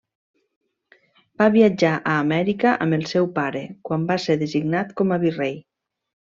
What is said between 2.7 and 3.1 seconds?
amb el